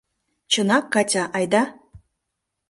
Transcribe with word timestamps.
—Чынак, 0.51 0.85
Катя, 0.93 1.23
айда. 1.37 1.63